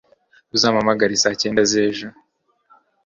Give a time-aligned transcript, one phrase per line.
[0.55, 2.07] Uzampamagare saa cyenda zejo